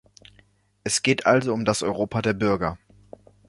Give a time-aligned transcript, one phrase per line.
[0.83, 2.79] Es geht also um das Europa der Bürger.